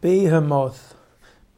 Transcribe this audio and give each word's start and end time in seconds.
Behemoth. 0.00 0.96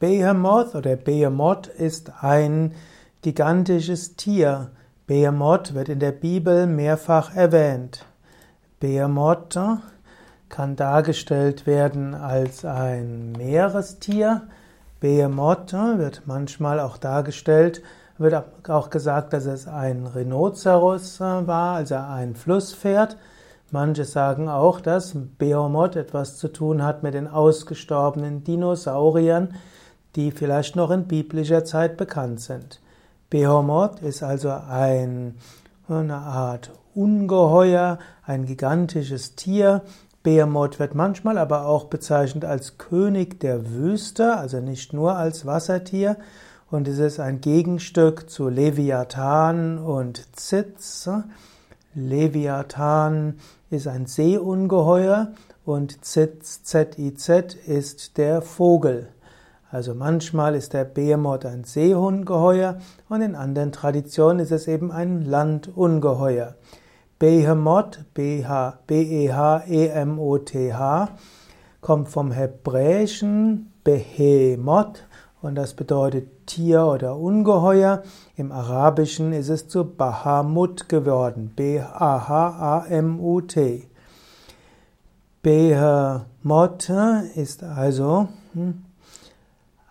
Behemoth 0.00 0.74
oder 0.74 0.96
Behemoth 0.96 1.68
ist 1.68 2.10
ein 2.22 2.72
gigantisches 3.20 4.16
Tier. 4.16 4.72
Behemoth 5.06 5.74
wird 5.74 5.88
in 5.88 6.00
der 6.00 6.10
Bibel 6.10 6.66
mehrfach 6.66 7.36
erwähnt. 7.36 8.04
Behemoth 8.80 9.56
kann 10.48 10.74
dargestellt 10.74 11.68
werden 11.68 12.14
als 12.14 12.64
ein 12.64 13.30
Meerestier. 13.30 14.48
Behemoth 14.98 15.72
wird 15.72 16.22
manchmal 16.26 16.80
auch 16.80 16.98
dargestellt, 16.98 17.80
wird 18.18 18.42
auch 18.68 18.90
gesagt, 18.90 19.34
dass 19.34 19.46
es 19.46 19.68
ein 19.68 20.04
Rhinoceros 20.04 21.20
war, 21.20 21.76
also 21.76 21.94
ein 21.94 22.34
Flusspferd. 22.34 23.16
Manche 23.72 24.04
sagen 24.04 24.50
auch, 24.50 24.82
dass 24.82 25.14
Behemoth 25.38 25.96
etwas 25.96 26.36
zu 26.36 26.48
tun 26.48 26.82
hat 26.82 27.02
mit 27.02 27.14
den 27.14 27.26
ausgestorbenen 27.26 28.44
Dinosauriern, 28.44 29.54
die 30.14 30.30
vielleicht 30.30 30.76
noch 30.76 30.90
in 30.90 31.08
biblischer 31.08 31.64
Zeit 31.64 31.96
bekannt 31.96 32.42
sind. 32.42 32.82
Behemoth 33.30 34.02
ist 34.02 34.22
also 34.22 34.50
ein, 34.50 35.36
eine 35.88 36.16
Art 36.16 36.70
Ungeheuer, 36.94 37.98
ein 38.26 38.44
gigantisches 38.44 39.36
Tier. 39.36 39.80
Behemoth 40.22 40.78
wird 40.78 40.94
manchmal 40.94 41.38
aber 41.38 41.64
auch 41.64 41.84
bezeichnet 41.84 42.44
als 42.44 42.76
König 42.76 43.40
der 43.40 43.70
Wüste, 43.70 44.36
also 44.36 44.60
nicht 44.60 44.92
nur 44.92 45.16
als 45.16 45.46
Wassertier. 45.46 46.18
Und 46.70 46.88
es 46.88 46.98
ist 46.98 47.20
ein 47.20 47.40
Gegenstück 47.40 48.28
zu 48.28 48.50
Leviathan 48.50 49.78
und 49.78 50.36
Zitz. 50.36 51.08
Leviathan 51.94 53.38
ist 53.70 53.86
ein 53.86 54.06
Seeungeheuer 54.06 55.32
und 55.64 56.04
Zitz, 56.04 56.62
Z-I-Z 56.62 57.54
ist 57.54 58.16
der 58.16 58.40
Vogel. 58.42 59.08
Also 59.70 59.94
manchmal 59.94 60.54
ist 60.54 60.72
der 60.72 60.84
Behemoth 60.84 61.46
ein 61.46 61.64
Seehungeheuer 61.64 62.78
und 63.08 63.22
in 63.22 63.34
anderen 63.34 63.72
Traditionen 63.72 64.40
ist 64.40 64.52
es 64.52 64.68
eben 64.68 64.92
ein 64.92 65.22
Landungeheuer. 65.22 66.56
Behemoth, 67.18 68.00
B-E-H-E-M-O-T-H, 68.14 68.88
kommt 71.80 72.08
vom 72.08 72.32
Hebräischen 72.32 73.72
Behemoth 73.84 75.04
und 75.42 75.56
das 75.56 75.74
bedeutet 75.74 76.46
Tier 76.46 76.86
oder 76.86 77.16
Ungeheuer. 77.16 78.02
Im 78.36 78.52
Arabischen 78.52 79.32
ist 79.32 79.48
es 79.48 79.66
zu 79.68 79.84
Bahamut 79.84 80.88
geworden. 80.88 81.52
B-A-H-A-M-U-T. 81.56 82.28
Behemoth 85.42 86.92
ist 87.34 87.64
also 87.64 88.28
hm, 88.52 88.84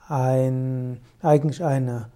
ein, 0.08 1.02
eigentlich 1.22 1.62
eine, 1.64 2.08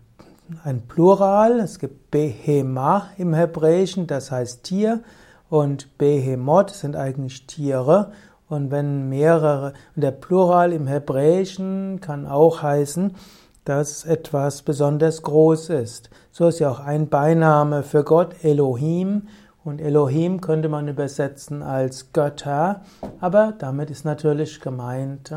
ein 0.63 0.83
Plural. 0.87 1.59
Es 1.59 1.79
gibt 1.79 2.11
Behema 2.11 3.09
im 3.17 3.33
Hebräischen, 3.33 4.07
das 4.07 4.31
heißt 4.31 4.63
Tier, 4.63 5.03
und 5.49 5.97
Behemoth 5.97 6.69
sind 6.69 6.95
eigentlich 6.95 7.45
Tiere. 7.47 8.13
Und 8.47 8.69
wenn 8.69 9.09
mehrere, 9.09 9.73
der 9.95 10.11
Plural 10.11 10.71
im 10.71 10.87
Hebräischen 10.87 11.99
kann 11.99 12.27
auch 12.27 12.61
heißen, 12.61 13.15
dass 13.63 14.05
etwas 14.05 14.61
besonders 14.61 15.23
groß 15.23 15.69
ist. 15.71 16.11
So 16.31 16.47
ist 16.47 16.59
ja 16.59 16.69
auch 16.69 16.79
ein 16.79 17.09
Beiname 17.09 17.81
für 17.81 18.03
Gott 18.03 18.43
Elohim. 18.43 19.23
Und 19.63 19.81
Elohim 19.81 20.41
könnte 20.41 20.69
man 20.69 20.87
übersetzen 20.87 21.63
als 21.63 22.13
Götter, 22.13 22.81
aber 23.19 23.55
damit 23.57 23.89
ist 23.89 24.05
natürlich 24.05 24.61
gemeint, 24.61 25.33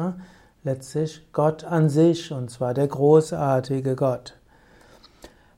letztlich 0.65 1.27
Gott 1.33 1.65
an 1.65 1.89
sich, 1.89 2.31
und 2.31 2.51
zwar 2.51 2.75
der 2.75 2.89
großartige 2.89 3.97
Gott. 3.97 4.35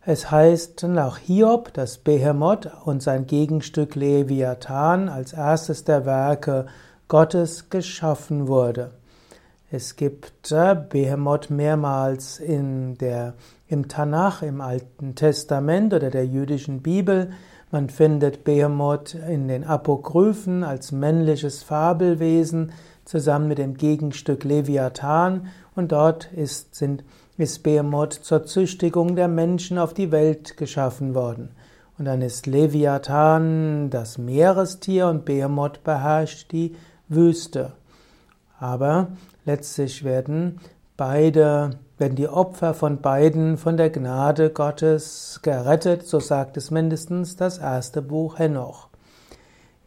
Es 0.06 0.30
heißt 0.30 0.84
nach 0.84 1.18
Hiob, 1.18 1.72
dass 1.74 1.98
Behemoth 1.98 2.70
und 2.84 3.02
sein 3.02 3.26
Gegenstück 3.26 3.96
Leviathan 3.96 5.08
als 5.08 5.32
erstes 5.32 5.82
der 5.82 6.06
Werke 6.06 6.66
Gottes 7.10 7.70
geschaffen 7.70 8.46
wurde. 8.46 8.92
Es 9.68 9.96
gibt 9.96 10.48
Behemoth 10.90 11.50
mehrmals 11.50 12.38
in 12.38 12.96
der, 12.98 13.34
im 13.66 13.88
Tanach, 13.88 14.42
im 14.42 14.60
Alten 14.60 15.16
Testament 15.16 15.92
oder 15.92 16.10
der 16.10 16.24
jüdischen 16.24 16.82
Bibel. 16.82 17.32
Man 17.72 17.90
findet 17.90 18.44
Behemoth 18.44 19.14
in 19.14 19.48
den 19.48 19.64
Apokryphen 19.64 20.62
als 20.62 20.92
männliches 20.92 21.64
Fabelwesen 21.64 22.70
zusammen 23.04 23.48
mit 23.48 23.58
dem 23.58 23.76
Gegenstück 23.76 24.44
Leviathan 24.44 25.48
und 25.74 25.90
dort 25.90 26.32
ist, 26.32 26.76
sind, 26.76 27.02
ist 27.36 27.64
Behemoth 27.64 28.12
zur 28.12 28.46
Züchtigung 28.46 29.16
der 29.16 29.26
Menschen 29.26 29.78
auf 29.78 29.94
die 29.94 30.12
Welt 30.12 30.56
geschaffen 30.56 31.16
worden. 31.16 31.50
Und 31.98 32.04
dann 32.04 32.22
ist 32.22 32.46
Leviathan 32.46 33.90
das 33.90 34.16
Meerestier 34.16 35.08
und 35.08 35.24
Behemoth 35.24 35.82
beherrscht 35.82 36.52
die 36.52 36.76
Wüste. 37.10 37.72
Aber 38.58 39.08
letztlich 39.44 40.02
werden 40.02 40.58
beide, 40.96 41.78
werden 41.98 42.16
die 42.16 42.28
Opfer 42.28 42.72
von 42.72 43.02
beiden 43.02 43.58
von 43.58 43.76
der 43.76 43.90
Gnade 43.90 44.48
Gottes 44.48 45.40
gerettet, 45.42 46.06
so 46.06 46.18
sagt 46.18 46.56
es 46.56 46.70
mindestens 46.70 47.36
das 47.36 47.58
erste 47.58 48.00
Buch 48.00 48.38
Henoch. 48.38 48.88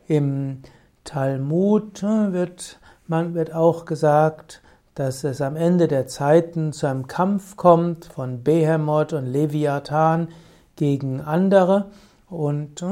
Im 0.07 0.61
Talmud 1.03 2.03
wird 2.03 2.79
man 3.07 3.33
wird 3.33 3.53
auch 3.53 3.85
gesagt, 3.85 4.61
dass 4.95 5.23
es 5.23 5.41
am 5.41 5.55
Ende 5.55 5.87
der 5.87 6.07
Zeiten 6.07 6.71
zu 6.71 6.87
einem 6.87 7.07
Kampf 7.07 7.57
kommt 7.57 8.05
von 8.05 8.43
Behemoth 8.43 9.13
und 9.13 9.25
Leviathan 9.25 10.29
gegen 10.75 11.19
andere 11.19 11.91
und 12.29 12.83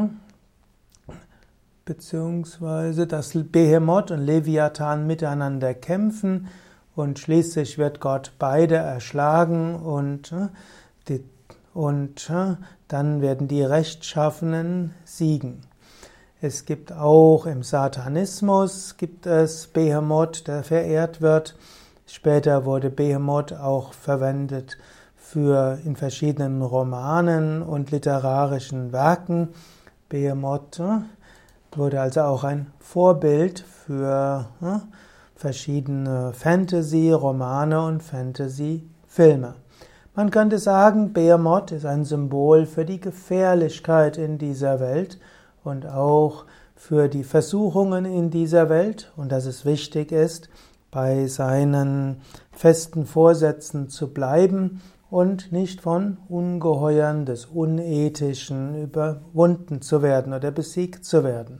beziehungsweise 1.91 3.05
dass 3.05 3.33
Behemoth 3.33 4.11
und 4.11 4.19
Leviathan 4.19 5.07
miteinander 5.07 5.73
kämpfen 5.73 6.47
und 6.95 7.19
schließlich 7.19 7.77
wird 7.77 7.99
Gott 7.99 8.31
beide 8.39 8.75
erschlagen 8.75 9.75
und, 9.75 10.31
äh, 10.31 11.19
und 11.73 12.29
äh, 12.29 12.55
dann 12.87 13.21
werden 13.21 13.49
die 13.49 13.61
Rechtschaffenen 13.61 14.93
siegen. 15.03 15.63
Es 16.39 16.63
gibt 16.65 16.93
auch 16.93 17.45
im 17.45 17.61
Satanismus 17.61 18.95
gibt 18.95 19.25
es 19.25 19.67
Behemoth, 19.67 20.47
der 20.47 20.63
verehrt 20.63 21.19
wird. 21.19 21.57
Später 22.07 22.63
wurde 22.63 22.89
Behemoth 22.89 23.51
auch 23.51 23.91
verwendet 23.91 24.77
für 25.17 25.77
in 25.83 25.97
verschiedenen 25.97 26.61
Romanen 26.61 27.61
und 27.61 27.91
literarischen 27.91 28.93
Werken. 28.93 29.49
Behemoth 30.07 30.79
äh, 30.79 31.01
wurde 31.77 32.01
also 32.01 32.21
auch 32.21 32.43
ein 32.43 32.67
Vorbild 32.79 33.59
für 33.59 34.47
äh, 34.61 34.79
verschiedene 35.35 36.33
Fantasy-Romane 36.33 37.85
und 37.85 38.03
Fantasy-Filme. 38.03 39.55
Man 40.13 40.29
könnte 40.29 40.59
sagen, 40.59 41.13
Behemoth 41.13 41.71
ist 41.71 41.85
ein 41.85 42.03
Symbol 42.03 42.65
für 42.65 42.83
die 42.83 42.99
Gefährlichkeit 42.99 44.17
in 44.17 44.37
dieser 44.37 44.79
Welt 44.79 45.19
und 45.63 45.87
auch 45.87 46.45
für 46.75 47.07
die 47.07 47.23
Versuchungen 47.23 48.05
in 48.05 48.29
dieser 48.29 48.69
Welt 48.69 49.11
und 49.15 49.31
dass 49.31 49.45
es 49.45 49.65
wichtig 49.65 50.11
ist, 50.11 50.49
bei 50.89 51.27
seinen 51.27 52.21
festen 52.51 53.05
Vorsätzen 53.05 53.87
zu 53.87 54.13
bleiben 54.13 54.81
und 55.11 55.51
nicht 55.51 55.81
von 55.81 56.17
Ungeheuern 56.29 57.25
des 57.25 57.45
Unethischen 57.45 58.81
überwunden 58.81 59.81
zu 59.81 60.01
werden 60.01 60.31
oder 60.33 60.51
besiegt 60.51 61.03
zu 61.03 61.25
werden. 61.25 61.59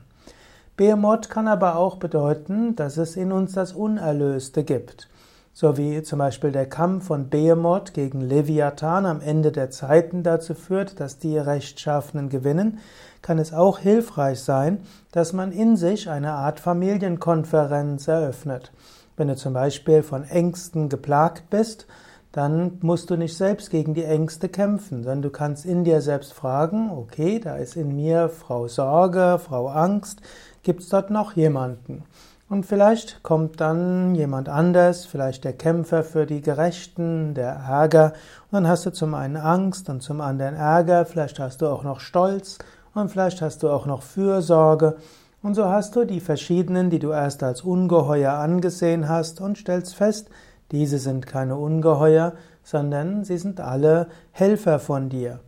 Behemoth 0.76 1.28
kann 1.28 1.46
aber 1.46 1.76
auch 1.76 1.96
bedeuten, 1.96 2.74
dass 2.76 2.96
es 2.96 3.14
in 3.14 3.30
uns 3.30 3.52
das 3.52 3.74
Unerlöste 3.74 4.64
gibt. 4.64 5.10
So 5.52 5.76
wie 5.76 6.02
zum 6.02 6.18
Beispiel 6.18 6.50
der 6.50 6.66
Kampf 6.66 7.08
von 7.08 7.28
Behemoth 7.28 7.92
gegen 7.92 8.22
Leviathan 8.22 9.04
am 9.04 9.20
Ende 9.20 9.52
der 9.52 9.70
Zeiten 9.70 10.22
dazu 10.22 10.54
führt, 10.54 10.98
dass 10.98 11.18
die 11.18 11.36
Rechtschaffenen 11.36 12.30
gewinnen, 12.30 12.78
kann 13.20 13.38
es 13.38 13.52
auch 13.52 13.78
hilfreich 13.78 14.40
sein, 14.40 14.78
dass 15.12 15.34
man 15.34 15.52
in 15.52 15.76
sich 15.76 16.08
eine 16.08 16.32
Art 16.32 16.58
Familienkonferenz 16.58 18.08
eröffnet. 18.08 18.72
Wenn 19.18 19.28
du 19.28 19.36
zum 19.36 19.52
Beispiel 19.52 20.02
von 20.02 20.24
Ängsten 20.24 20.88
geplagt 20.88 21.50
bist, 21.50 21.86
dann 22.32 22.78
musst 22.80 23.10
du 23.10 23.16
nicht 23.16 23.36
selbst 23.36 23.70
gegen 23.70 23.94
die 23.94 24.04
Ängste 24.04 24.48
kämpfen, 24.48 25.02
sondern 25.02 25.22
du 25.22 25.30
kannst 25.30 25.66
in 25.66 25.84
dir 25.84 26.00
selbst 26.00 26.32
fragen, 26.32 26.90
okay, 26.90 27.38
da 27.38 27.56
ist 27.56 27.76
in 27.76 27.94
mir 27.94 28.30
Frau 28.30 28.68
Sorge, 28.68 29.38
Frau 29.38 29.68
Angst, 29.68 30.22
gibt 30.62 30.80
es 30.80 30.88
dort 30.88 31.10
noch 31.10 31.34
jemanden? 31.34 32.04
Und 32.48 32.66
vielleicht 32.66 33.22
kommt 33.22 33.60
dann 33.60 34.14
jemand 34.14 34.48
anders, 34.48 35.06
vielleicht 35.06 35.44
der 35.44 35.54
Kämpfer 35.54 36.02
für 36.02 36.26
die 36.26 36.42
Gerechten, 36.42 37.34
der 37.34 37.52
Ärger, 37.52 38.12
und 38.50 38.56
dann 38.56 38.68
hast 38.68 38.84
du 38.84 38.90
zum 38.90 39.14
einen 39.14 39.36
Angst 39.36 39.88
und 39.88 40.02
zum 40.02 40.20
anderen 40.20 40.54
Ärger, 40.54 41.04
vielleicht 41.04 41.38
hast 41.38 41.62
du 41.62 41.66
auch 41.66 41.82
noch 41.82 42.00
Stolz 42.00 42.58
und 42.94 43.10
vielleicht 43.10 43.40
hast 43.40 43.62
du 43.62 43.70
auch 43.70 43.86
noch 43.86 44.02
Fürsorge. 44.02 44.96
Und 45.42 45.54
so 45.54 45.64
hast 45.64 45.96
du 45.96 46.04
die 46.04 46.20
verschiedenen, 46.20 46.90
die 46.90 46.98
du 46.98 47.10
erst 47.10 47.42
als 47.42 47.62
ungeheuer 47.62 48.34
angesehen 48.34 49.08
hast 49.08 49.40
und 49.40 49.58
stellst 49.58 49.94
fest, 49.94 50.28
diese 50.72 50.98
sind 50.98 51.26
keine 51.26 51.56
Ungeheuer, 51.56 52.32
sondern 52.64 53.24
sie 53.24 53.38
sind 53.38 53.60
alle 53.60 54.08
Helfer 54.32 54.78
von 54.78 55.08
dir. 55.08 55.40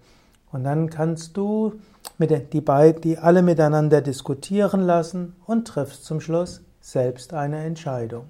Und 0.52 0.64
dann 0.64 0.90
kannst 0.90 1.36
du 1.36 1.72
mit 2.18 2.52
die, 2.52 2.60
beiden, 2.60 3.00
die 3.00 3.18
alle 3.18 3.42
miteinander 3.42 4.00
diskutieren 4.00 4.82
lassen 4.82 5.34
und 5.46 5.66
triffst 5.66 6.04
zum 6.04 6.20
Schluss 6.20 6.62
selbst 6.80 7.34
eine 7.34 7.64
Entscheidung. 7.64 8.26